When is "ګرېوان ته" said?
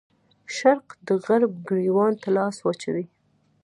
1.67-2.27